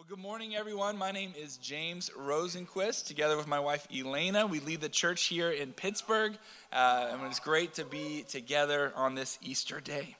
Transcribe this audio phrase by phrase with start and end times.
[0.00, 0.96] Well, good morning, everyone.
[0.96, 3.06] My name is James Rosenquist.
[3.06, 6.38] Together with my wife Elena, we lead the church here in Pittsburgh,
[6.72, 10.16] uh, and it's great to be together on this Easter day.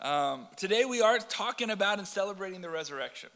[0.00, 3.30] Um, today, we are talking about and celebrating the resurrection,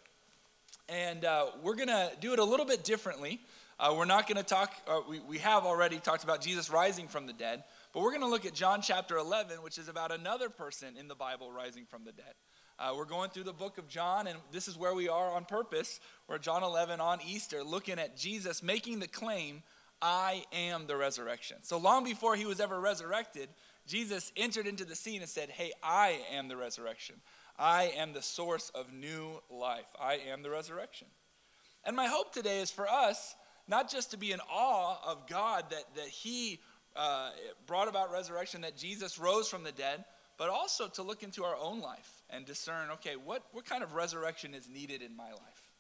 [0.89, 3.40] and uh, we're going to do it a little bit differently.
[3.81, 7.09] Uh, we're not going to talk, uh, we, we have already talked about Jesus rising
[7.09, 10.13] from the dead, but we're going to look at John chapter 11, which is about
[10.13, 12.35] another person in the Bible rising from the dead.
[12.79, 15.45] Uh, we're going through the book of John, and this is where we are on
[15.45, 15.99] purpose.
[16.28, 19.64] We're John 11 on Easter, looking at Jesus making the claim,
[20.01, 21.56] I am the resurrection.
[21.62, 23.48] So long before he was ever resurrected,
[23.88, 27.16] Jesus entered into the scene and said, Hey, I am the resurrection.
[27.59, 29.88] I am the source of new life.
[30.01, 31.09] I am the resurrection.
[31.84, 33.34] And my hope today is for us
[33.66, 36.60] not just to be in awe of God that, that He
[36.95, 37.30] uh,
[37.66, 40.04] brought about resurrection, that Jesus rose from the dead,
[40.38, 43.95] but also to look into our own life and discern okay, what, what kind of
[43.95, 45.73] resurrection is needed in my life?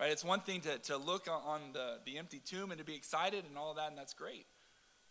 [0.00, 0.10] Right?
[0.10, 3.44] It's one thing to, to look on the, the empty tomb and to be excited
[3.48, 4.46] and all that, and that's great.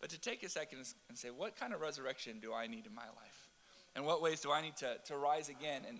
[0.02, 0.79] But to take a second
[1.09, 3.49] and say, what kind of resurrection do I need in my life?
[3.95, 5.83] And what ways do I need to, to rise again?
[5.88, 5.99] And,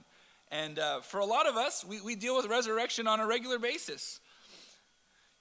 [0.51, 3.57] and uh, for a lot of us, we, we deal with resurrection on a regular
[3.57, 4.19] basis.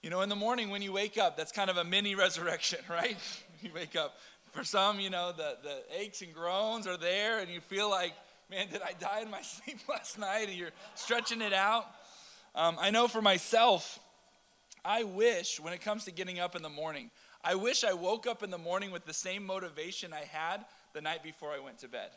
[0.03, 2.79] You know, in the morning when you wake up, that's kind of a mini resurrection,
[2.89, 3.17] right?
[3.63, 4.17] you wake up.
[4.55, 8.15] For some, you know, the, the aches and groans are there, and you feel like
[8.51, 10.49] man, did I die in my sleep last night?
[10.49, 11.87] And you're stretching it out.
[12.55, 13.99] Um, I know for myself,
[14.85, 17.11] I wish when it comes to getting up in the morning,
[17.43, 21.01] I wish I woke up in the morning with the same motivation I had the
[21.01, 22.11] night before I went to bed.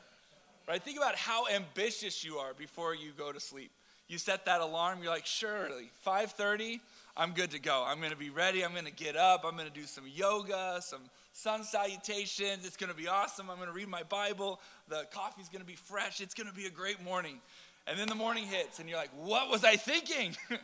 [0.67, 0.81] Right?
[0.81, 3.71] Think about how ambitious you are before you go to sleep.
[4.07, 6.79] You set that alarm, you're like, surely, 5:30,
[7.17, 7.83] I'm good to go.
[7.85, 11.01] I'm gonna be ready, I'm gonna get up, I'm gonna do some yoga, some
[11.37, 12.65] sun salutations.
[12.65, 13.49] It's going to be awesome.
[13.51, 14.59] I'm going to read my Bible.
[14.89, 16.19] The coffee's going to be fresh.
[16.19, 17.39] It's going to be a great morning.
[17.85, 20.35] And then the morning hits, and you're like, what was I thinking?
[20.49, 20.59] and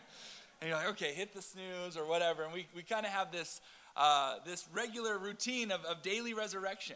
[0.63, 2.43] you're like, okay, hit the snooze or whatever.
[2.43, 3.61] And we, we kind of have this,
[3.95, 6.95] uh, this regular routine of, of daily resurrection.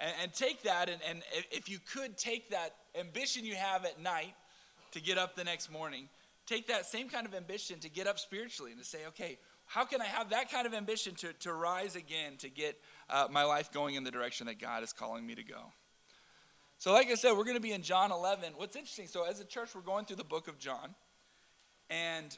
[0.00, 1.22] And, and take that, and, and
[1.52, 4.34] if you could take that ambition you have at night
[4.90, 6.08] to get up the next morning,
[6.46, 9.86] take that same kind of ambition to get up spiritually and to say, okay, how
[9.86, 12.78] can I have that kind of ambition to, to rise again, to get
[13.12, 15.72] uh, my life going in the direction that God is calling me to go?
[16.78, 18.54] So, like I said, we're going to be in John 11.
[18.56, 20.96] What's interesting, so as a church, we're going through the book of John,
[21.88, 22.36] and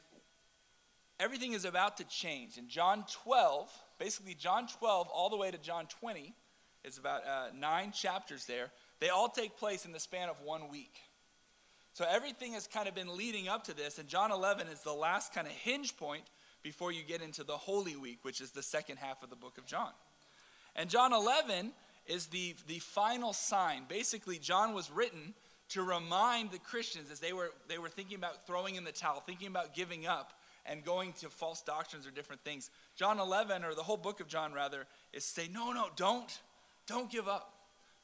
[1.19, 2.59] everything is about to change.
[2.59, 6.35] In John 12, basically, John 12 all the way to John 20,
[6.83, 8.69] is about uh, nine chapters there.
[8.99, 10.93] They all take place in the span of one week.
[11.93, 14.93] So everything has kind of been leading up to this, and John 11 is the
[14.93, 16.25] last kind of hinge point
[16.61, 19.57] before you get into the Holy Week, which is the second half of the book
[19.57, 19.91] of John.
[20.75, 21.71] And John 11
[22.07, 23.83] is the, the final sign.
[23.87, 25.33] Basically, John was written
[25.69, 29.21] to remind the Christians as they were, they were thinking about throwing in the towel,
[29.21, 30.33] thinking about giving up
[30.65, 32.69] and going to false doctrines or different things.
[32.95, 36.39] John 11, or the whole book of John rather, is say, no, no, don't,
[36.87, 37.51] don't give up.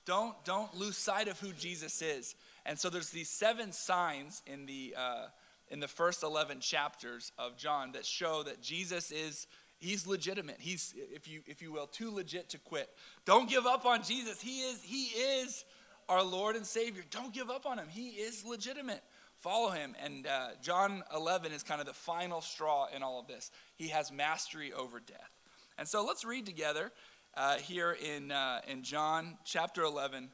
[0.06, 2.36] Don't, don't lose sight of who Jesus is.
[2.66, 5.26] And so there's these seven signs in the, uh,
[5.70, 9.46] in the first 11 chapters of John that show that Jesus is
[9.82, 10.58] he's legitimate.
[10.60, 12.90] He's if you if you will too legit to quit.
[13.26, 14.40] Don't give up on Jesus.
[14.40, 15.66] He is he is
[16.08, 17.04] our Lord and Savior.
[17.10, 17.88] Don't give up on him.
[17.90, 19.04] He is legitimate.
[19.40, 19.96] Follow him.
[20.04, 23.50] And uh, John 11 is kind of the final straw in all of this.
[23.76, 25.32] He has mastery over death.
[25.78, 26.92] And so let's read together
[27.36, 30.30] uh, here in, uh, in John chapter 11,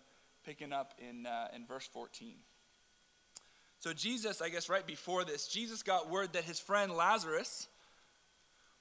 [0.45, 2.35] picking up in, uh, in verse 14.
[3.79, 7.67] So, Jesus, I guess right before this, Jesus got word that his friend Lazarus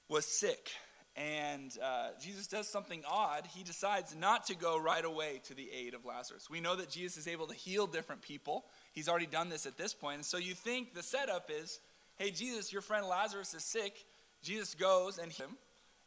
[0.09, 0.71] was sick.
[1.15, 3.47] And uh, Jesus does something odd.
[3.55, 6.47] He decides not to go right away to the aid of Lazarus.
[6.47, 8.65] We know that Jesus is able to heal different people.
[8.93, 10.17] He's already done this at this point.
[10.17, 11.79] And so you think the setup is
[12.17, 13.93] hey, Jesus, your friend Lazarus is sick.
[14.41, 15.57] Jesus goes and him,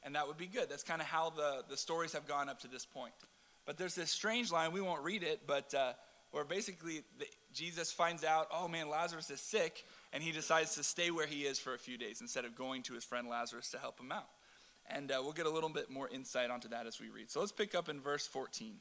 [0.03, 0.69] and that would be good.
[0.69, 3.13] That's kind of how the, the stories have gone up to this point.
[3.65, 5.93] But there's this strange line, we won't read it, but uh,
[6.33, 10.83] where basically the, Jesus finds out, oh man, Lazarus is sick, and he decides to
[10.83, 13.71] stay where he is for a few days instead of going to his friend Lazarus
[13.71, 14.29] to help him out.
[14.89, 17.31] And uh, we'll get a little bit more insight onto that as we read.
[17.31, 18.77] So let's pick up in verse 14.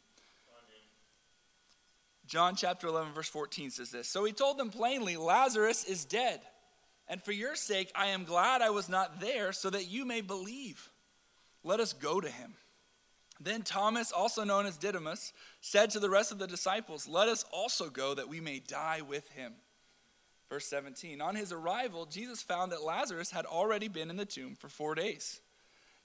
[2.26, 6.42] John chapter 11, verse 14 says this So he told them plainly, Lazarus is dead.
[7.08, 10.22] And for your sake, I am glad I was not there so that you may
[10.22, 10.90] believe.
[11.64, 12.54] Let us go to him.
[13.42, 17.46] Then Thomas, also known as Didymus, said to the rest of the disciples, Let us
[17.52, 19.54] also go that we may die with him.
[20.50, 24.56] Verse 17 On his arrival, Jesus found that Lazarus had already been in the tomb
[24.56, 25.42] for four days.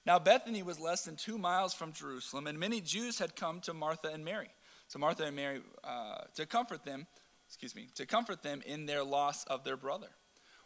[0.05, 3.73] Now, Bethany was less than two miles from Jerusalem, and many Jews had come to
[3.73, 4.49] Martha and Mary.
[4.87, 7.07] So, Martha and Mary, uh, to comfort them,
[7.47, 10.09] excuse me, to comfort them in their loss of their brother.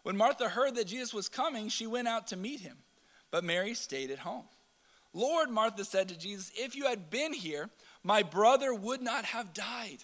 [0.03, 2.77] When Martha heard that Jesus was coming, she went out to meet him,
[3.31, 4.45] but Mary stayed at home.
[5.13, 7.69] Lord, Martha said to Jesus, if you had been here,
[8.03, 10.03] my brother would not have died.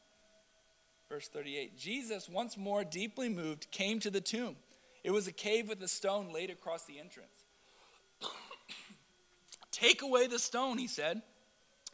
[1.11, 4.55] Verse 38 Jesus, once more deeply moved, came to the tomb.
[5.03, 7.43] It was a cave with a stone laid across the entrance.
[9.71, 11.21] Take away the stone, he said.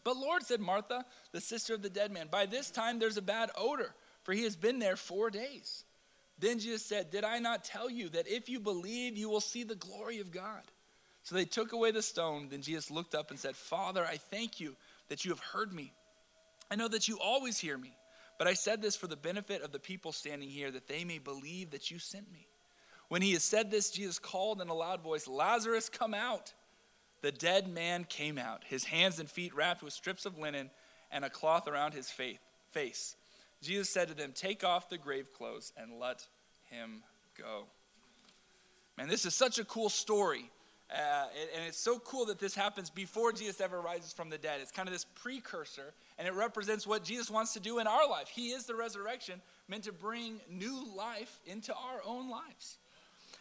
[0.04, 3.22] But Lord, said Martha, the sister of the dead man, by this time there's a
[3.24, 5.84] bad odor, for he has been there four days.
[6.38, 9.64] Then Jesus said, Did I not tell you that if you believe, you will see
[9.64, 10.62] the glory of God?
[11.24, 12.50] So they took away the stone.
[12.52, 14.76] Then Jesus looked up and said, Father, I thank you
[15.10, 15.92] that you have heard me.
[16.70, 17.94] I know that you always hear me,
[18.38, 21.18] but I said this for the benefit of the people standing here, that they may
[21.18, 22.48] believe that you sent me.
[23.10, 26.54] When he had said this, Jesus called in a loud voice, Lazarus, come out.
[27.22, 30.70] The dead man came out, his hands and feet wrapped with strips of linen
[31.12, 33.16] and a cloth around his face.
[33.62, 36.28] Jesus said to them, Take off the grave clothes and let
[36.70, 37.02] him
[37.38, 37.66] go.
[38.98, 40.52] Man, this is such a cool story.
[40.92, 41.26] Uh,
[41.56, 44.60] and it's so cool that this happens before Jesus ever rises from the dead.
[44.62, 48.10] It's kind of this precursor, and it represents what Jesus wants to do in our
[48.10, 48.28] life.
[48.28, 52.78] He is the resurrection, meant to bring new life into our own lives.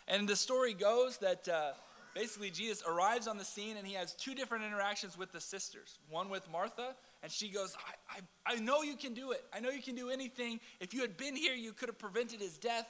[0.08, 1.72] And the story goes that uh,
[2.14, 5.98] basically Jesus arrives on the scene and he has two different interactions with the sisters.
[6.08, 7.76] One with Martha, and she goes,
[8.08, 9.44] I, I, I know you can do it.
[9.52, 10.60] I know you can do anything.
[10.80, 12.86] If you had been here, you could have prevented his death.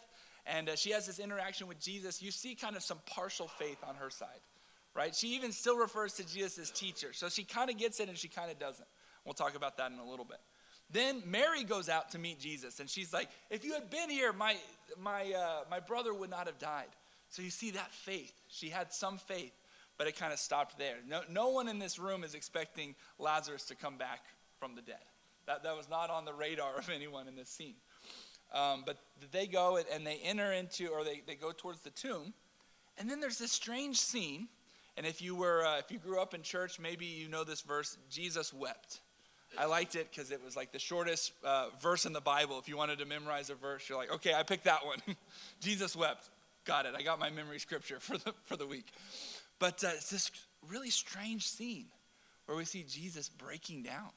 [0.47, 2.23] And uh, she has this interaction with Jesus.
[2.23, 4.29] You see kind of some partial faith on her side,
[4.95, 5.15] right?
[5.15, 7.13] She even still refers to Jesus as teacher.
[7.13, 8.87] So she kind of gets it and she kind of doesn't.
[9.27, 10.39] We'll talk about that in a little bit.
[10.91, 14.33] Then Mary goes out to meet Jesus, and she's like, If you had been here,
[14.33, 14.57] my,
[15.03, 16.87] my, uh, my brother would not have died.
[17.29, 18.33] So you see that faith.
[18.49, 19.53] She had some faith,
[19.99, 20.97] but it kind of stopped there.
[21.09, 24.21] No, no one in this room is expecting Lazarus to come back
[24.61, 25.03] from the dead.
[25.47, 27.75] That, that was not on the radar of anyone in this scene.
[28.55, 28.99] Um, but
[29.33, 32.33] they go and they enter into, or they, they go towards the tomb.
[32.97, 34.49] And then there's this strange scene.
[34.97, 37.61] And if you were, uh, if you grew up in church, maybe you know this
[37.61, 39.01] verse, Jesus wept.
[39.59, 42.59] I liked it because it was like the shortest uh, verse in the Bible.
[42.59, 44.99] If you wanted to memorize a verse, you're like, okay, I picked that one.
[45.61, 46.29] Jesus wept.
[46.65, 46.95] Got it.
[46.97, 48.87] I got my memory scripture for the, for the week.
[49.59, 50.31] But uh, it's this
[50.69, 51.87] really strange scene
[52.47, 54.11] where we see Jesus breaking down.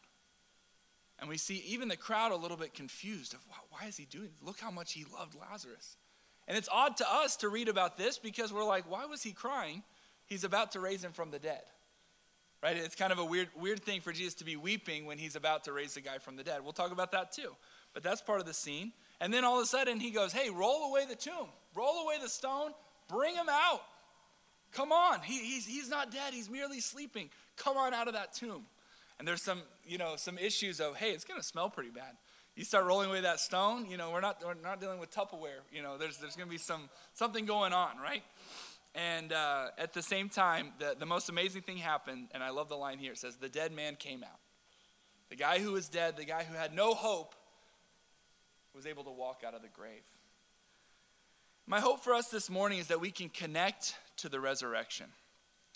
[1.20, 4.30] And we see even the crowd a little bit confused of why is he doing
[4.32, 4.42] this?
[4.42, 5.98] Look how much he loved Lazarus.
[6.48, 9.32] And it's odd to us to read about this because we're like, why was he
[9.32, 9.84] crying?
[10.26, 11.62] He's about to raise him from the dead.
[12.62, 12.76] Right?
[12.76, 15.64] It's kind of a weird, weird thing for Jesus to be weeping when he's about
[15.64, 16.62] to raise the guy from the dead.
[16.62, 17.56] We'll talk about that too.
[17.94, 18.92] But that's part of the scene.
[19.22, 22.16] And then all of a sudden he goes, Hey, roll away the tomb, roll away
[22.22, 22.72] the stone,
[23.08, 23.82] bring him out.
[24.74, 25.22] Come on.
[25.22, 27.30] He, he's, he's not dead, he's merely sleeping.
[27.56, 28.66] Come on out of that tomb.
[29.18, 32.16] And there's some, you know, some issues of, hey, it's gonna smell pretty bad.
[32.56, 35.62] You start rolling away that stone, you know, we're not we're not dealing with Tupperware.
[35.72, 38.24] You know, there's there's gonna be some something going on, right?
[38.96, 42.70] And uh, at the same time, the, the most amazing thing happened, and I love
[42.70, 43.12] the line here.
[43.12, 44.40] It says, The dead man came out.
[45.30, 47.36] The guy who was dead, the guy who had no hope,
[48.74, 50.02] was able to walk out of the grave.
[51.68, 55.08] My hope for us this morning is that we can connect to the resurrection.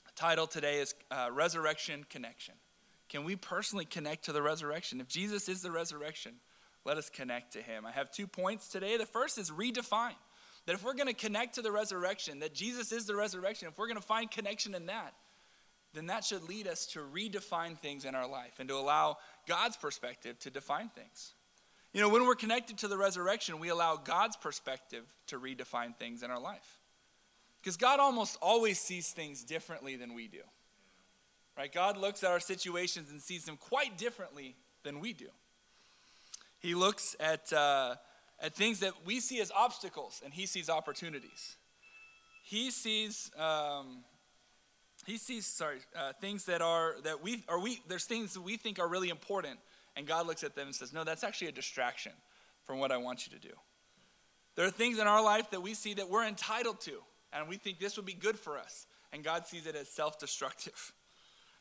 [0.08, 2.56] The title today is uh, Resurrection Connection.
[3.10, 5.00] Can we personally connect to the resurrection?
[5.00, 6.34] If Jesus is the resurrection,
[6.84, 7.86] let us connect to him.
[7.86, 8.98] I have two points today.
[8.98, 10.16] The first is redefine.
[10.66, 13.78] That if we're going to connect to the resurrection, that Jesus is the resurrection, if
[13.78, 15.14] we're going to find connection in that,
[15.94, 19.18] then that should lead us to redefine things in our life and to allow
[19.48, 21.34] God's perspective to define things.
[21.94, 26.24] You know, when we're connected to the resurrection, we allow God's perspective to redefine things
[26.24, 26.80] in our life.
[27.62, 30.42] Because God almost always sees things differently than we do.
[31.56, 31.72] Right?
[31.72, 35.28] God looks at our situations and sees them quite differently than we do.
[36.60, 37.96] He looks at, uh,
[38.40, 41.58] at things that we see as obstacles, and He sees opportunities.
[42.44, 43.32] He sees.
[43.38, 44.04] Um,
[45.06, 48.58] he sees sorry uh, things that are that we or we there's things that we
[48.58, 49.60] think are really important
[49.96, 52.12] and god looks at them and says no that's actually a distraction
[52.64, 53.54] from what i want you to do.
[54.56, 57.00] There are things in our life that we see that we're entitled to
[57.34, 60.94] and we think this would be good for us and god sees it as self-destructive.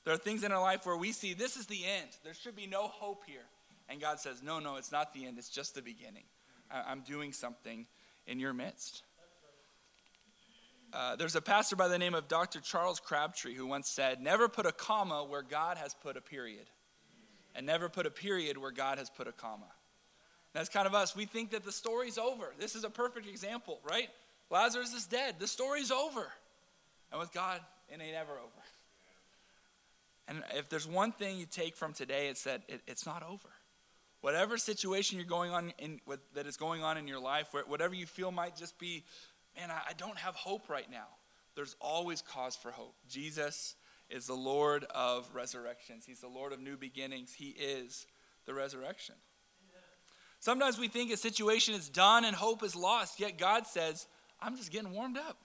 [0.05, 2.09] There are things in our life where we see this is the end.
[2.25, 3.47] There should be no hope here.
[3.89, 5.39] And god says no no it's not the end.
[5.39, 6.25] It's just the beginning
[6.73, 7.87] i'm doing something
[8.27, 9.03] in your midst
[10.93, 12.61] uh, there's a pastor by the name of Dr.
[12.61, 16.67] Charles Crabtree who once said, Never put a comma where God has put a period,
[17.55, 19.73] and never put a period where God has put a comma.
[20.53, 21.17] That's kind of us.
[21.17, 22.53] We think that the story's over.
[22.59, 24.11] This is a perfect example, right?
[24.51, 25.37] Lazarus is dead.
[25.39, 26.31] The story's over.
[27.11, 28.63] And with God, it ain't ever over.
[30.29, 33.49] And if there's one thing you take from today, it's that it, it's not over.
[34.23, 37.95] Whatever situation you're going on in, with, that is going on in your life, whatever
[37.95, 39.05] you feel might just be
[39.57, 41.07] man, I, I don't have hope right now.
[41.55, 42.95] There's always cause for hope.
[43.09, 43.75] Jesus
[44.09, 47.35] is the Lord of resurrections, He's the Lord of new beginnings.
[47.35, 48.07] He is
[48.47, 49.15] the resurrection.
[50.41, 54.09] Sometimes we think a situation is done and hope is lost, yet God says,
[54.41, 55.39] I'm just getting warmed up.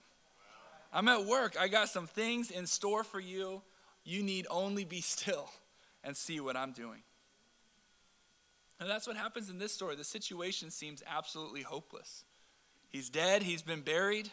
[0.92, 1.54] I'm at work.
[1.58, 3.62] I got some things in store for you.
[4.04, 5.50] You need only be still
[6.02, 7.02] and see what I'm doing.
[8.80, 9.96] And that's what happens in this story.
[9.96, 12.24] The situation seems absolutely hopeless.
[12.88, 14.30] He's dead, he's been buried.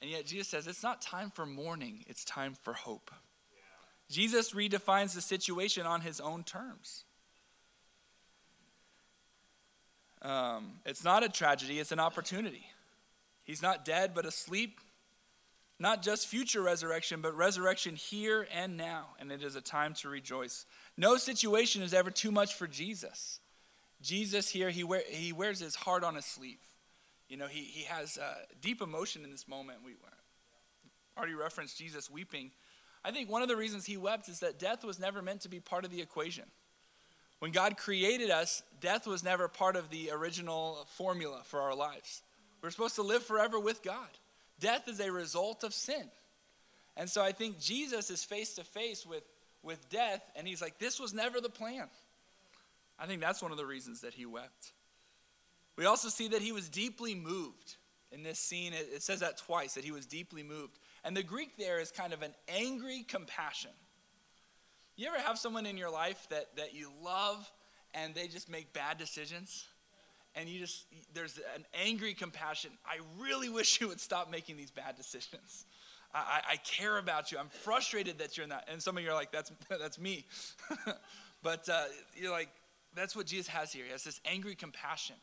[0.00, 3.10] And yet Jesus says it's not time for mourning, it's time for hope.
[3.50, 4.14] Yeah.
[4.14, 7.04] Jesus redefines the situation on his own terms.
[10.22, 12.66] Um, it's not a tragedy, it's an opportunity.
[13.44, 14.80] He's not dead, but asleep.
[15.80, 19.06] Not just future resurrection, but resurrection here and now.
[19.20, 20.66] And it is a time to rejoice.
[20.98, 23.38] No situation is ever too much for Jesus.
[24.02, 26.58] Jesus here, he, wear, he wears his heart on his sleeve.
[27.28, 29.78] You know, he, he has uh, deep emotion in this moment.
[29.84, 29.92] We
[31.16, 32.50] already referenced Jesus weeping.
[33.04, 35.48] I think one of the reasons he wept is that death was never meant to
[35.48, 36.44] be part of the equation.
[37.38, 42.22] When God created us, death was never part of the original formula for our lives.
[42.60, 44.08] We're supposed to live forever with God.
[44.58, 46.10] Death is a result of sin.
[46.96, 49.22] And so I think Jesus is face to face with
[49.62, 51.88] with death, and he's like, This was never the plan.
[52.98, 54.72] I think that's one of the reasons that he wept.
[55.76, 57.76] We also see that he was deeply moved.
[58.10, 60.78] In this scene, it says that twice, that he was deeply moved.
[61.04, 63.70] And the Greek there is kind of an angry compassion.
[64.96, 67.48] You ever have someone in your life that, that you love
[67.94, 69.66] and they just make bad decisions?
[70.34, 72.70] And you just, there's an angry compassion.
[72.84, 75.66] I really wish you would stop making these bad decisions.
[76.14, 77.38] I, I care about you.
[77.38, 78.68] I'm frustrated that you're in that.
[78.70, 80.24] And some of you are like, that's, that's me.
[81.42, 81.84] but uh,
[82.16, 82.48] you're like,
[82.94, 83.84] that's what Jesus has here.
[83.84, 85.16] He has this angry compassion.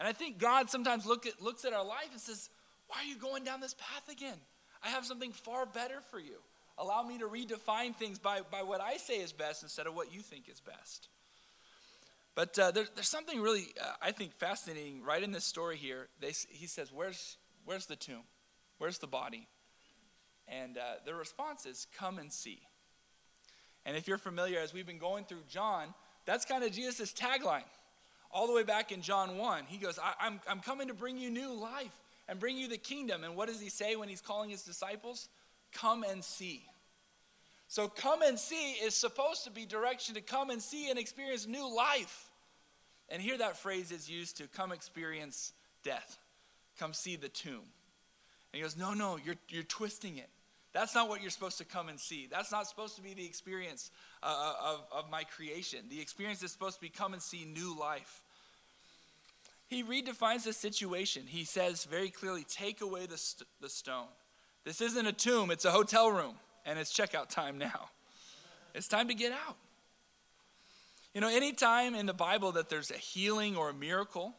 [0.00, 2.48] And I think God sometimes look at, looks at our life and says,
[2.88, 4.38] Why are you going down this path again?
[4.82, 6.40] I have something far better for you.
[6.78, 10.12] Allow me to redefine things by, by what I say is best instead of what
[10.12, 11.08] you think is best.
[12.34, 16.08] But uh, there, there's something really, uh, I think, fascinating right in this story here.
[16.20, 17.36] They, he says, where's,
[17.66, 18.22] where's the tomb?
[18.78, 19.46] Where's the body?
[20.60, 22.60] And uh, the response is, Come and see.
[23.84, 25.88] And if you're familiar, as we've been going through John,
[26.24, 27.64] that's kind of Jesus' tagline
[28.30, 29.64] all the way back in John 1.
[29.66, 31.92] He goes, I, am I'm, I'm coming to bring you new life
[32.28, 33.24] and bring you the kingdom.
[33.24, 35.28] And what does he say when he's calling his disciples?
[35.72, 36.62] Come and see.
[37.68, 41.46] So, come and see is supposed to be direction to come and see and experience
[41.46, 42.30] new life.
[43.08, 46.18] And here that phrase is used to come experience death,
[46.78, 47.54] come see the tomb.
[47.54, 50.28] And he goes, No, no, you're, you're twisting it.
[50.72, 52.28] That's not what you're supposed to come and see.
[52.30, 53.90] That's not supposed to be the experience
[54.22, 55.80] uh, uh, of, of my creation.
[55.90, 58.22] The experience is supposed to be come and see new life.
[59.68, 61.24] He redefines the situation.
[61.26, 64.08] He says very clearly take away the, st- the stone.
[64.64, 67.90] This isn't a tomb, it's a hotel room, and it's checkout time now.
[68.74, 69.56] It's time to get out.
[71.14, 74.34] You know, anytime in the Bible that there's a healing or a miracle,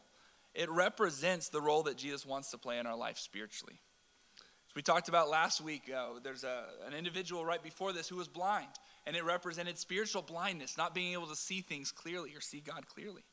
[0.54, 3.78] it represents the role that Jesus wants to play in our life spiritually
[4.74, 8.28] we talked about last week, uh, there's a, an individual right before this who was
[8.28, 8.68] blind,
[9.06, 12.86] and it represented spiritual blindness, not being able to see things clearly or see God
[12.88, 13.24] clearly.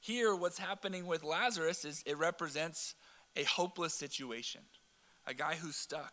[0.00, 2.94] Here, what's happening with Lazarus is it represents
[3.36, 4.62] a hopeless situation,
[5.26, 6.12] a guy who's stuck.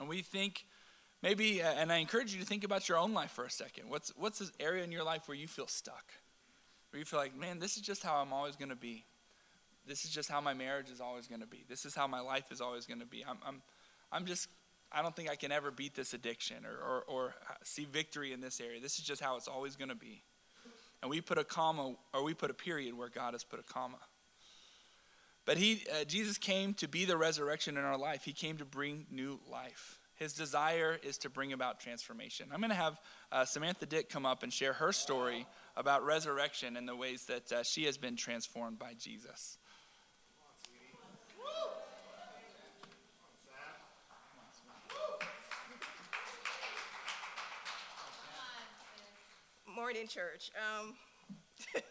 [0.00, 0.64] And we think
[1.22, 3.88] Maybe, uh, and I encourage you to think about your own life for a second.
[3.88, 6.12] What's, what's this area in your life where you feel stuck?
[6.90, 9.04] Where you feel like, man, this is just how I'm always going to be.
[9.86, 11.64] This is just how my marriage is always going to be.
[11.68, 13.24] This is how my life is always going to be.
[13.28, 13.62] I'm, I'm,
[14.12, 14.48] I'm just,
[14.92, 17.34] I don't think I can ever beat this addiction or, or, or
[17.64, 18.80] see victory in this area.
[18.80, 20.22] This is just how it's always going to be.
[21.00, 23.64] And we put a comma, or we put a period where God has put a
[23.64, 23.98] comma.
[25.44, 28.24] But he, uh, Jesus came to be the resurrection in our life.
[28.24, 29.98] He came to bring new life.
[30.14, 32.46] His desire is to bring about transformation.
[32.52, 33.00] I'm going to have
[33.32, 35.46] uh, Samantha Dick come up and share her story
[35.76, 39.58] about resurrection and the ways that uh, she has been transformed by Jesus.
[49.92, 50.50] Morning, church.
[50.56, 50.94] Um,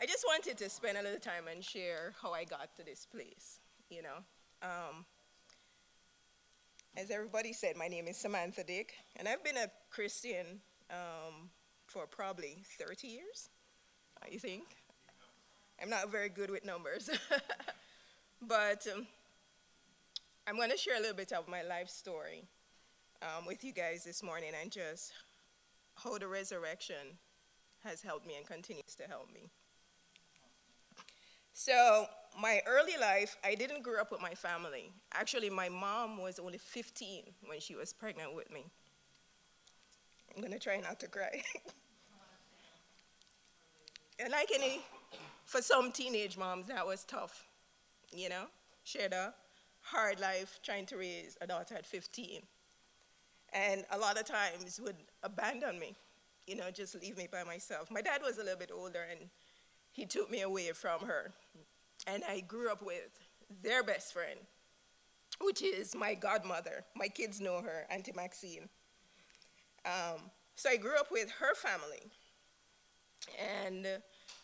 [0.00, 3.04] I just wanted to spend a little time and share how I got to this
[3.04, 3.58] place
[3.90, 4.16] you know.
[4.62, 5.04] Um,
[6.96, 11.50] as everybody said, my name is Samantha Dick, and I've been a Christian um,
[11.86, 13.50] for probably 30 years,
[14.22, 14.64] I think.
[15.82, 17.10] I'm not very good with numbers,
[18.40, 19.06] but um,
[20.46, 22.48] I'm going to share a little bit of my life story
[23.24, 25.12] um, with you guys this morning and just
[25.96, 27.18] how the resurrection
[27.82, 29.48] has helped me and continues to help me.
[31.52, 32.06] So,
[32.40, 34.90] my early life, I didn't grow up with my family.
[35.12, 38.64] Actually, my mom was only 15 when she was pregnant with me.
[40.34, 41.42] I'm going to try not to cry.
[44.18, 44.80] and like any,
[45.44, 47.46] for some teenage moms, that was tough.
[48.10, 48.44] You know,
[48.82, 49.32] she had a
[49.82, 52.42] hard life trying to raise a daughter at 15.
[53.54, 55.94] And a lot of times would abandon me,
[56.46, 57.90] you know, just leave me by myself.
[57.90, 59.30] My dad was a little bit older and
[59.92, 61.32] he took me away from her
[62.06, 63.18] and I grew up with
[63.62, 64.40] their best friend,
[65.40, 66.84] which is my godmother.
[66.96, 68.68] My kids know her, Auntie Maxine.
[69.86, 72.10] Um, so I grew up with her family.
[73.66, 73.86] And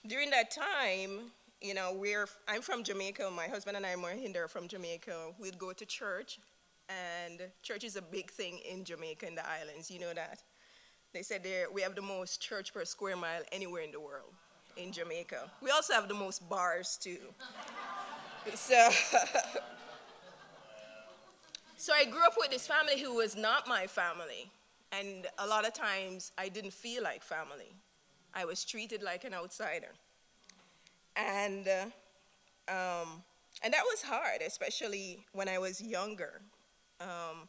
[0.07, 3.31] during that time, you know, we're, I'm from Jamaica.
[3.31, 5.33] My husband and I, Mohinder, are from Jamaica.
[5.38, 6.38] We'd go to church,
[6.90, 9.90] and church is a big thing in Jamaica in the islands.
[9.90, 10.42] You know that.
[11.12, 14.33] They said there we have the most church per square mile anywhere in the world
[14.76, 15.50] in Jamaica.
[15.62, 17.18] We also have the most bars too.
[18.55, 18.76] so,
[21.76, 24.50] so I grew up with this family who was not my family.
[24.92, 27.74] And a lot of times I didn't feel like family.
[28.35, 29.92] I was treated like an outsider.
[31.16, 31.85] And, uh,
[32.68, 33.22] um,
[33.62, 36.40] and that was hard, especially when I was younger.
[37.01, 37.49] Um,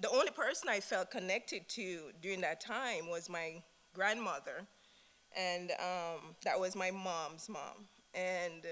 [0.00, 3.62] the only person I felt connected to during that time was my
[3.94, 4.66] grandmother,
[5.36, 7.88] and um, that was my mom's mom.
[8.14, 8.66] And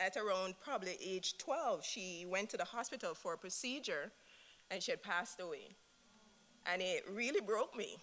[0.00, 4.10] at around probably age 12, she went to the hospital for a procedure
[4.70, 5.76] and she had passed away.
[6.66, 7.96] And it really broke me.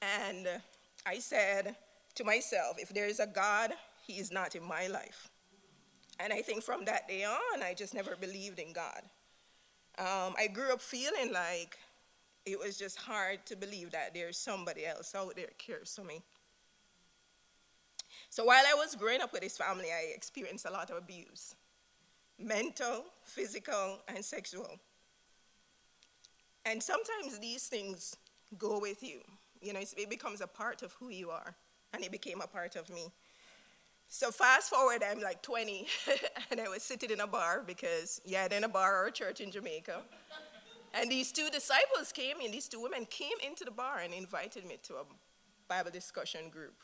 [0.00, 0.48] And
[1.04, 1.76] I said
[2.14, 3.72] to myself, if there is a God,
[4.06, 5.28] he is not in my life.
[6.18, 9.02] And I think from that day on, I just never believed in God.
[9.98, 11.78] Um, I grew up feeling like
[12.44, 16.22] it was just hard to believe that there's somebody else out there cares for me.
[18.28, 21.54] So while I was growing up with this family, I experienced a lot of abuse
[22.38, 24.78] mental, physical, and sexual.
[26.66, 28.14] And sometimes these things
[28.58, 29.20] go with you.
[29.62, 31.54] You know, it becomes a part of who you are,
[31.94, 33.10] and it became a part of me.
[34.08, 35.86] So fast forward, I'm like 20,
[36.50, 39.12] and I was sitting in a bar because you had in a bar or a
[39.12, 40.00] church in Jamaica.
[40.94, 44.64] And these two disciples came in, these two women came into the bar and invited
[44.64, 45.04] me to a
[45.68, 46.74] Bible discussion group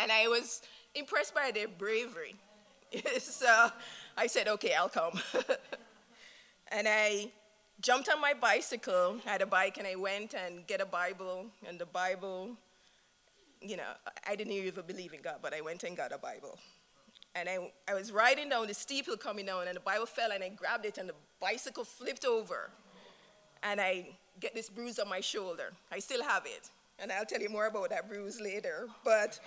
[0.00, 0.62] and I was
[0.94, 2.34] impressed by their bravery.
[3.18, 3.70] so
[4.16, 5.20] I said, okay, I'll come.
[6.68, 7.30] and I
[7.80, 11.46] jumped on my bicycle, I had a bike, and I went and get a Bible.
[11.66, 12.50] And the Bible,
[13.64, 13.92] you know,
[14.28, 16.58] I didn't even believe in God, but I went and got a Bible.
[17.34, 20.44] And I, I was riding down the steeple coming down, and the Bible fell, and
[20.44, 22.70] I grabbed it, and the bicycle flipped over.
[23.62, 24.08] And I
[24.40, 25.72] get this bruise on my shoulder.
[25.90, 26.68] I still have it
[27.02, 28.88] and I'll tell you more about that bruise later.
[29.04, 29.40] But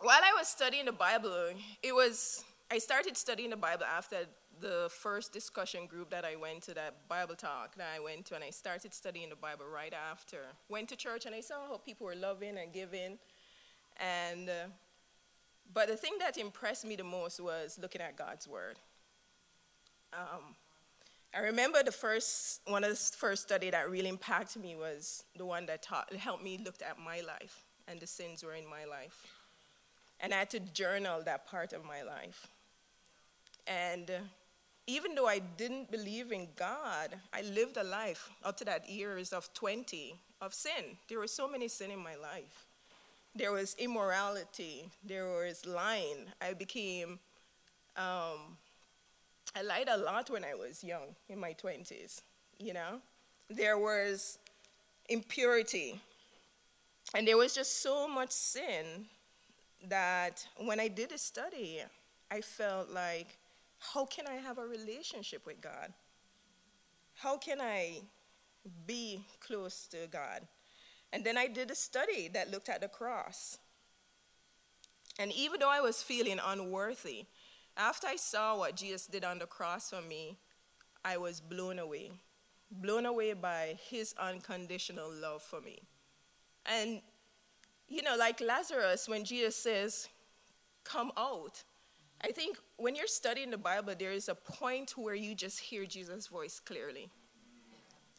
[0.00, 1.50] while I was studying the Bible,
[1.82, 4.16] it was, I started studying the Bible after
[4.60, 8.34] the first discussion group that I went to, that Bible talk that I went to,
[8.34, 10.38] and I started studying the Bible right after.
[10.68, 13.18] Went to church and I saw how people were loving and giving.
[13.98, 14.68] And, uh,
[15.72, 18.76] but the thing that impressed me the most was looking at God's Word.
[20.12, 20.54] Um,
[21.34, 25.44] I remember the first one of the first study that really impacted me was the
[25.44, 28.84] one that taught helped me look at my life and the sins were in my
[28.84, 29.26] life.
[30.20, 32.48] And I had to journal that part of my life.
[33.66, 34.10] And
[34.86, 39.32] even though I didn't believe in God, I lived a life up to that years
[39.32, 40.96] of 20 of sin.
[41.08, 42.66] There was so many sin in my life.
[43.34, 44.88] There was immorality.
[45.04, 46.26] There was lying.
[46.40, 47.18] I became,
[47.96, 48.56] um,
[49.56, 52.22] I lied a lot when I was young, in my 20s,
[52.58, 53.00] you know?
[53.50, 54.38] There was
[55.08, 56.00] impurity.
[57.14, 59.06] And there was just so much sin
[59.88, 61.80] that when I did a study,
[62.30, 63.36] I felt like,
[63.78, 65.92] how can I have a relationship with God?
[67.14, 68.02] How can I
[68.86, 70.46] be close to God?
[71.12, 73.58] And then I did a study that looked at the cross.
[75.18, 77.26] And even though I was feeling unworthy,
[77.76, 80.36] after I saw what Jesus did on the cross for me,
[81.04, 82.10] I was blown away.
[82.70, 85.78] Blown away by his unconditional love for me.
[86.66, 87.00] And,
[87.88, 90.08] you know, like Lazarus, when Jesus says,
[90.84, 91.64] Come out,
[92.22, 95.84] I think when you're studying the Bible, there is a point where you just hear
[95.84, 97.10] Jesus' voice clearly.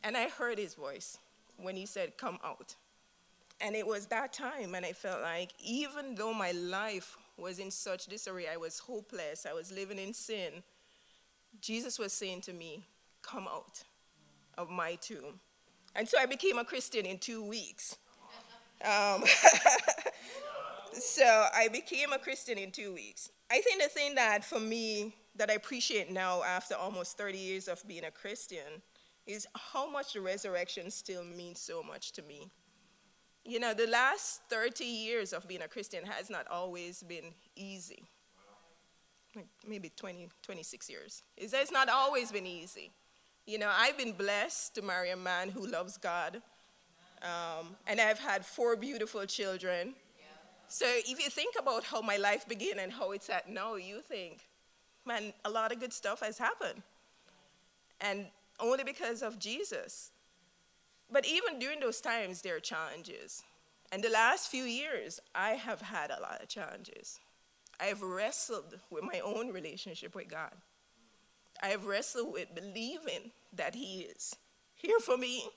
[0.03, 1.17] And I heard his voice
[1.57, 2.75] when he said, Come out.
[3.59, 7.71] And it was that time, and I felt like even though my life was in
[7.71, 10.61] such disarray, I was hopeless, I was living in sin,
[11.59, 12.85] Jesus was saying to me,
[13.23, 13.83] Come out
[14.57, 15.39] of my tomb.
[15.95, 17.97] And so I became a Christian in two weeks.
[18.85, 19.23] Um,
[20.93, 23.29] so I became a Christian in two weeks.
[23.49, 27.67] I think the thing that for me that I appreciate now after almost 30 years
[27.67, 28.81] of being a Christian
[29.25, 32.49] is how much the resurrection still means so much to me.
[33.43, 38.03] You know, the last 30 years of being a Christian has not always been easy.
[39.35, 41.23] Like maybe 20, 26 years.
[41.37, 42.91] It's, not always been easy.
[43.45, 46.41] You know, I've been blessed to marry a man who loves God.
[47.21, 49.93] Um, and I've had four beautiful children.
[50.67, 54.01] So if you think about how my life began and how it's at now, you
[54.01, 54.47] think,
[55.05, 56.83] man, a lot of good stuff has happened.
[58.01, 58.27] And
[58.59, 60.11] only because of Jesus.
[61.11, 63.43] But even during those times, there are challenges.
[63.91, 67.19] And the last few years, I have had a lot of challenges.
[67.79, 70.51] I have wrestled with my own relationship with God.
[71.61, 74.35] I have wrestled with believing that He is
[74.75, 75.47] here for me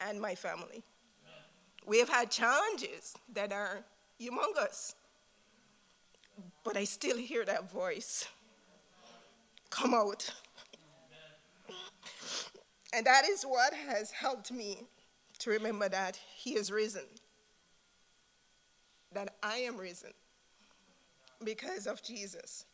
[0.00, 0.82] and my family.
[1.86, 3.84] We have had challenges that are
[4.20, 4.94] humongous.
[6.64, 8.28] But I still hear that voice
[9.70, 10.30] come out.
[12.92, 14.88] And that is what has helped me
[15.38, 17.04] to remember that He is risen,
[19.12, 20.10] that I am risen
[21.44, 22.66] because of Jesus.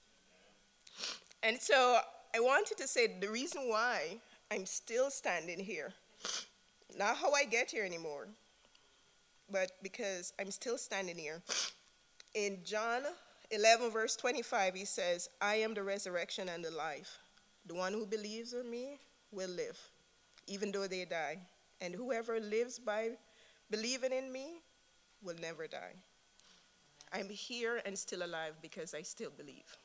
[1.42, 1.98] And so
[2.34, 4.18] I wanted to say the reason why
[4.50, 5.92] I'm still standing here,
[6.96, 8.28] not how I get here anymore,
[9.50, 11.42] but because I'm still standing here.
[12.34, 13.02] In John
[13.50, 17.18] 11, verse 25, he says, I am the resurrection and the life.
[17.66, 18.98] The one who believes in me
[19.32, 19.78] will live,
[20.46, 21.38] even though they die.
[21.80, 23.10] And whoever lives by
[23.70, 24.60] believing in me
[25.22, 25.94] will never die.
[27.12, 29.76] I'm here and still alive because I still believe.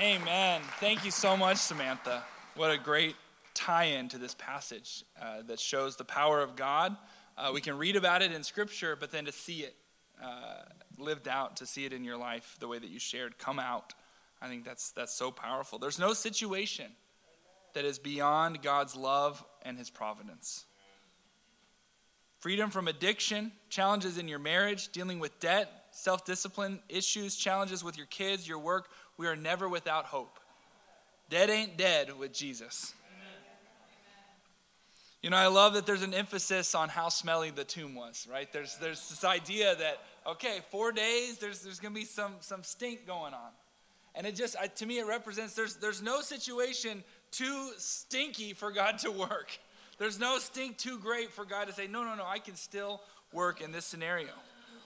[0.00, 0.60] Amen.
[0.78, 2.22] Thank you so much, Samantha.
[2.54, 3.16] What a great
[3.54, 6.94] tie in to this passage uh, that shows the power of God.
[7.38, 9.74] Uh, we can read about it in Scripture, but then to see it
[10.22, 10.64] uh,
[10.98, 13.94] lived out, to see it in your life the way that you shared, come out.
[14.42, 15.78] I think that's, that's so powerful.
[15.78, 16.92] There's no situation
[17.72, 20.66] that is beyond God's love and His providence.
[22.40, 27.96] Freedom from addiction, challenges in your marriage, dealing with debt, self discipline issues, challenges with
[27.96, 30.38] your kids, your work we are never without hope.
[31.28, 32.94] Dead ain't dead with Jesus.
[35.22, 38.52] You know, I love that there's an emphasis on how smelly the tomb was, right?
[38.52, 42.62] There's, there's this idea that, okay, four days, there's, there's going to be some, some
[42.62, 43.50] stink going on.
[44.14, 47.02] And it just, I, to me, it represents there's, there's no situation
[47.32, 49.58] too stinky for God to work.
[49.98, 53.00] There's no stink too great for God to say, no, no, no, I can still
[53.32, 54.30] work in this scenario.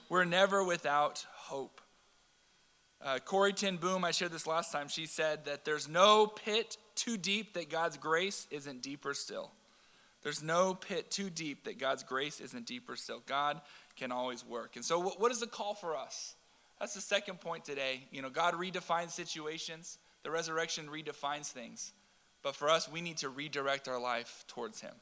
[0.09, 1.80] We're never without hope.
[3.03, 6.77] Uh, Corrie ten Boom, I shared this last time, she said that there's no pit
[6.93, 9.51] too deep that God's grace isn't deeper still.
[10.21, 13.23] There's no pit too deep that God's grace isn't deeper still.
[13.25, 13.59] God
[13.95, 14.75] can always work.
[14.75, 16.35] And so, what, what is the call for us?
[16.79, 18.03] That's the second point today.
[18.11, 21.93] You know, God redefines situations, the resurrection redefines things.
[22.43, 24.93] But for us, we need to redirect our life towards Him.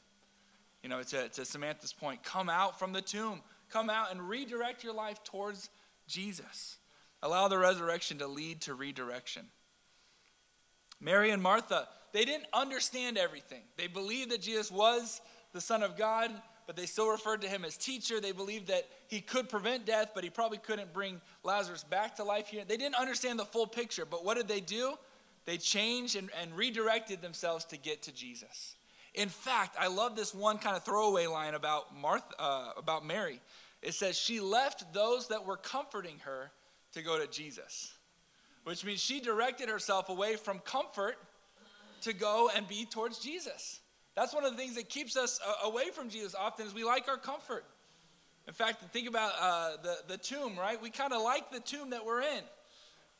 [0.82, 4.84] You know, to, to Samantha's point, come out from the tomb, come out and redirect
[4.84, 5.68] your life towards
[6.06, 6.78] Jesus.
[7.22, 9.46] Allow the resurrection to lead to redirection.
[11.00, 13.62] Mary and Martha, they didn't understand everything.
[13.76, 15.20] They believed that Jesus was
[15.52, 16.30] the Son of God,
[16.66, 18.20] but they still referred to him as teacher.
[18.20, 22.24] They believed that he could prevent death, but he probably couldn't bring Lazarus back to
[22.24, 22.64] life here.
[22.66, 24.94] They didn't understand the full picture, but what did they do?
[25.46, 28.76] They changed and, and redirected themselves to get to Jesus.
[29.14, 33.40] In fact, I love this one kind of throwaway line about Martha, uh, about Mary.
[33.82, 36.52] It says she left those that were comforting her
[36.92, 37.92] to go to Jesus,
[38.64, 41.16] which means she directed herself away from comfort
[42.02, 43.80] to go and be towards Jesus.
[44.16, 46.84] That's one of the things that keeps us uh, away from Jesus often is we
[46.84, 47.64] like our comfort.
[48.48, 50.80] In fact, think about uh, the, the tomb, right?
[50.80, 52.42] We kind of like the tomb that we're in.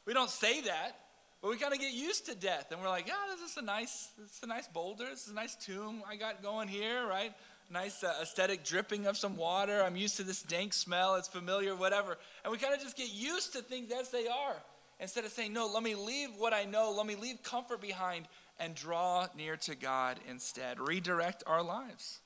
[0.07, 0.97] We don't say that,
[1.41, 2.73] but we kind of get used to death.
[2.73, 5.07] And we're like, yeah, this is a nice, this is a nice boulder.
[5.09, 7.33] This is a nice tomb I got going here, right?
[7.73, 9.81] Nice uh, aesthetic dripping of some water.
[9.81, 11.15] I'm used to this dank smell.
[11.15, 12.19] It's familiar, whatever.
[12.43, 14.57] And we kind of just get used to things as they are.
[14.99, 16.93] Instead of saying, no, let me leave what I know.
[16.97, 18.27] Let me leave comfort behind
[18.59, 20.81] and draw near to God instead.
[20.81, 22.19] Redirect our lives.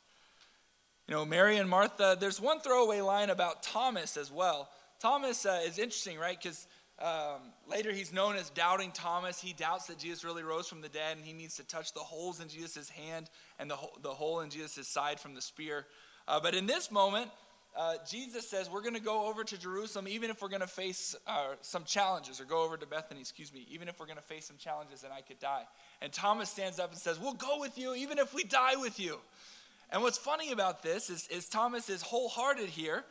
[1.07, 4.70] You know, Mary and Martha, there's one throwaway line about Thomas as well.
[4.98, 6.40] Thomas uh, is interesting, right?
[6.42, 6.66] Because
[6.98, 9.40] um, later he's known as Doubting Thomas.
[9.40, 12.00] He doubts that Jesus really rose from the dead and he needs to touch the
[12.00, 13.28] holes in Jesus' hand
[13.59, 15.87] and the, the hole in Jesus' side from the spear.
[16.27, 17.31] Uh, but in this moment,
[17.77, 20.67] uh, Jesus says, We're going to go over to Jerusalem, even if we're going to
[20.67, 24.17] face uh, some challenges, or go over to Bethany, excuse me, even if we're going
[24.17, 25.64] to face some challenges and I could die.
[26.01, 29.01] And Thomas stands up and says, We'll go with you, even if we die with
[29.01, 29.19] you.
[29.90, 33.05] And what's funny about this is, is Thomas is wholehearted here,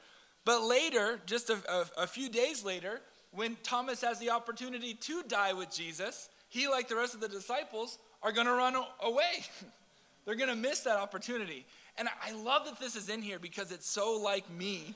[0.45, 3.01] but later, just a, a, a few days later,
[3.31, 7.27] when Thomas has the opportunity to die with Jesus, he, like the rest of the
[7.27, 9.43] disciples, are going to run away.
[10.25, 11.65] They're going to miss that opportunity.
[11.97, 14.95] And I love that this is in here because it's so like me,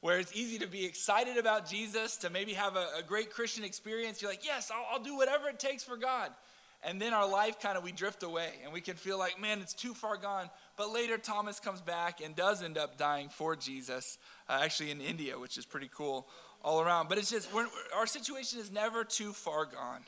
[0.00, 3.64] where it's easy to be excited about Jesus, to maybe have a, a great Christian
[3.64, 4.20] experience.
[4.20, 6.30] You're like, yes, I'll, I'll do whatever it takes for God.
[6.84, 9.60] And then our life kind of, we drift away and we can feel like, man,
[9.60, 10.50] it's too far gone.
[10.76, 15.00] But later, Thomas comes back and does end up dying for Jesus, uh, actually in
[15.00, 16.28] India, which is pretty cool
[16.62, 17.08] all around.
[17.08, 17.48] But it's just,
[17.96, 20.02] our situation is never too far gone,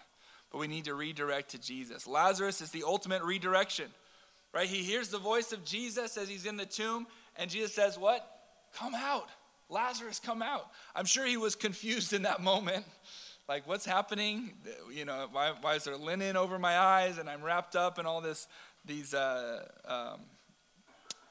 [0.53, 2.07] but we need to redirect to Jesus.
[2.07, 3.87] Lazarus is the ultimate redirection
[4.53, 4.69] right?
[4.69, 7.07] He hears the voice of Jesus as he's in the tomb,
[7.37, 8.27] and Jesus says, What?
[8.75, 9.29] Come out.
[9.71, 10.67] Lazarus, come out.
[10.95, 12.85] I'm sure he was confused in that moment.
[13.49, 14.53] Like, what's happening?
[14.93, 18.07] You know, why, why is there linen over my eyes and I'm wrapped up in
[18.07, 18.47] all this,
[18.85, 20.21] these uh, um,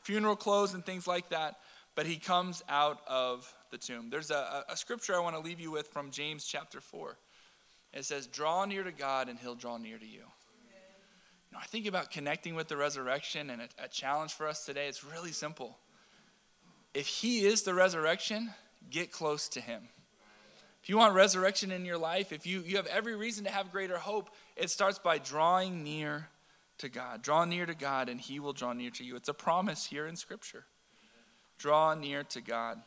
[0.01, 1.57] funeral clothes and things like that?
[1.95, 4.09] But he comes out of the tomb.
[4.09, 7.17] There's a, a scripture I want to leave you with from James chapter 4.
[7.93, 10.23] It says, Draw near to God and he'll draw near to you
[11.59, 14.87] I think about connecting with the resurrection and a, a challenge for us today.
[14.87, 15.77] It's really simple.
[16.93, 18.51] If He is the resurrection,
[18.89, 19.89] get close to Him.
[20.83, 23.71] If you want resurrection in your life, if you, you have every reason to have
[23.71, 26.29] greater hope, it starts by drawing near
[26.77, 27.23] to God.
[27.23, 29.15] Draw near to God, and He will draw near to you.
[29.15, 30.65] It's a promise here in Scripture.
[31.57, 32.77] Draw near to God.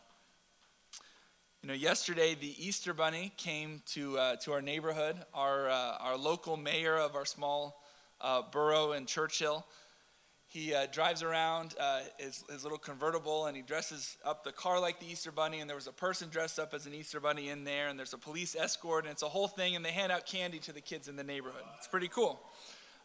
[1.62, 5.16] You know, yesterday the Easter Bunny came to uh, to our neighborhood.
[5.34, 7.82] Our uh, our local mayor of our small
[8.20, 9.66] uh, borough in Churchill.
[10.46, 14.80] He uh, drives around uh, his, his little convertible and he dresses up the car
[14.80, 15.60] like the Easter Bunny.
[15.60, 18.14] And there was a person dressed up as an Easter Bunny in there, and there's
[18.14, 19.76] a police escort, and it's a whole thing.
[19.76, 21.62] And they hand out candy to the kids in the neighborhood.
[21.78, 22.40] It's pretty cool.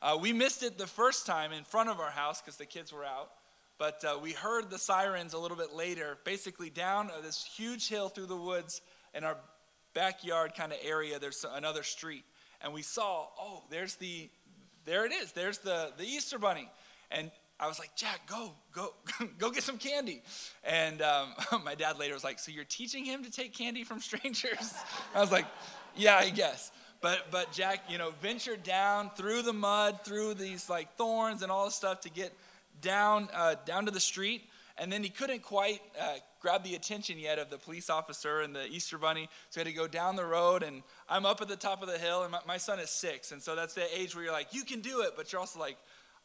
[0.02, 2.92] Uh, we missed it the first time in front of our house because the kids
[2.92, 3.30] were out.
[3.78, 8.10] But uh, we heard the sirens a little bit later, basically down this huge hill
[8.10, 8.82] through the woods
[9.14, 9.38] in our
[9.94, 11.20] backyard kind of area.
[11.20, 12.24] There's another street.
[12.62, 14.30] And we saw, oh, there's the
[14.86, 15.32] there it is.
[15.32, 16.70] There's the, the Easter bunny.
[17.12, 18.94] And I was like, Jack, go, go,
[19.38, 20.22] go get some candy.
[20.64, 24.00] And um, my dad later was like, so you're teaching him to take candy from
[24.00, 24.74] strangers?
[25.16, 25.46] I was like,
[25.96, 26.72] yeah, I guess.
[27.02, 31.52] But, but Jack, you know, ventured down through the mud, through these like thorns and
[31.52, 32.34] all this stuff to get
[32.82, 34.44] down, uh, down to the street.
[34.78, 38.54] And then he couldn't quite uh, grab the attention yet of the police officer and
[38.54, 39.30] the Easter Bunny.
[39.50, 41.88] So he had to go down the road, and I'm up at the top of
[41.88, 43.32] the hill, and my, my son is six.
[43.32, 45.60] And so that's the age where you're like, you can do it, but you're also
[45.60, 45.78] like,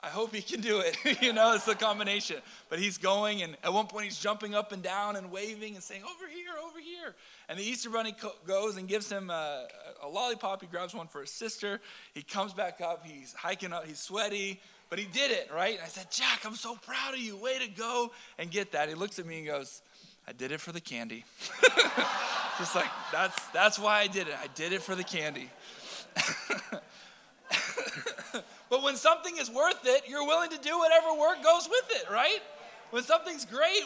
[0.02, 0.96] I hope he can do it.
[1.22, 2.36] you know, it's a combination.
[2.68, 5.82] But he's going, and at one point he's jumping up and down and waving and
[5.84, 7.14] saying, Over here, over here.
[7.48, 9.66] And the Easter Bunny co- goes and gives him a,
[10.02, 10.62] a, lollipop.
[10.62, 11.80] He grabs one for his sister.
[12.14, 13.04] He comes back up.
[13.04, 13.86] He's hiking up.
[13.86, 15.74] He's sweaty, but he did it, right?
[15.74, 17.36] And I said, Jack, I'm so proud of you.
[17.36, 18.88] Way to go and get that.
[18.88, 19.82] He looks at me and goes,
[20.26, 21.24] I did it for the candy.
[22.58, 24.34] Just like, that's, that's why I did it.
[24.40, 25.50] I did it for the candy.
[28.80, 32.10] but when something is worth it, you're willing to do whatever work goes with it,
[32.10, 32.38] right?
[32.90, 33.82] When something's great,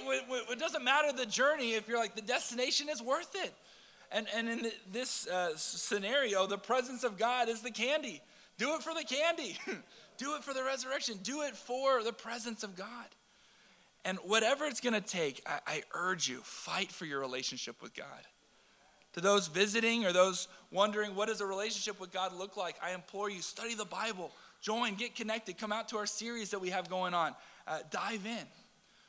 [0.51, 3.53] it doesn't matter the journey if you're like, the destination is worth it.
[4.13, 8.23] And, and in this uh, scenario, the presence of God is the candy.
[8.57, 9.59] Do it for the candy.
[10.17, 11.19] do it for the resurrection.
[11.25, 13.07] Do it for the presence of God.
[14.05, 17.95] And whatever it's going to take, I, I urge you, fight for your relationship with
[17.95, 18.07] God.
[19.15, 22.77] To those visiting or those wondering, what does a relationship with God look like?
[22.83, 24.31] I implore you, study the Bible,
[24.65, 27.35] join, get connected, come out to our series that we have going on,
[27.69, 28.47] uh, dive in.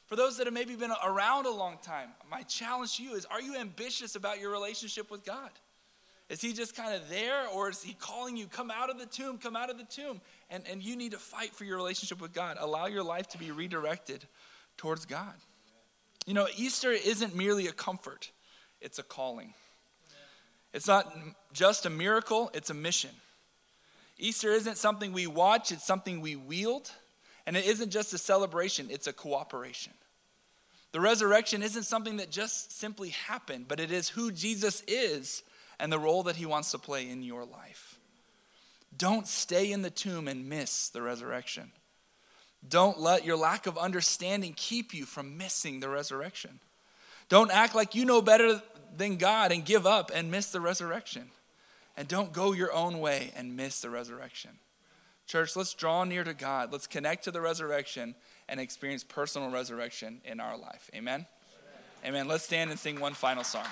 [0.07, 3.25] For those that have maybe been around a long time, my challenge to you is
[3.25, 5.49] are you ambitious about your relationship with God?
[6.27, 9.05] Is he just kind of there, or is he calling you, come out of the
[9.05, 10.19] tomb, come out of the tomb?
[10.49, 12.57] And, and you need to fight for your relationship with God.
[12.59, 14.25] Allow your life to be redirected
[14.75, 15.33] towards God.
[16.25, 18.31] You know, Easter isn't merely a comfort,
[18.81, 19.53] it's a calling.
[20.73, 21.15] It's not
[21.53, 23.11] just a miracle, it's a mission.
[24.17, 26.91] Easter isn't something we watch, it's something we wield.
[27.47, 29.93] And it isn't just a celebration, it's a cooperation.
[30.91, 35.43] The resurrection isn't something that just simply happened, but it is who Jesus is
[35.79, 37.99] and the role that he wants to play in your life.
[38.97, 41.71] Don't stay in the tomb and miss the resurrection.
[42.67, 46.59] Don't let your lack of understanding keep you from missing the resurrection.
[47.27, 48.61] Don't act like you know better
[48.95, 51.29] than God and give up and miss the resurrection.
[51.97, 54.51] And don't go your own way and miss the resurrection.
[55.27, 56.71] Church, let's draw near to God.
[56.71, 58.15] Let's connect to the resurrection
[58.47, 60.89] and experience personal resurrection in our life.
[60.93, 61.25] Amen?
[62.03, 62.15] Amen.
[62.15, 62.27] Amen.
[62.27, 63.65] Let's stand and sing one final song.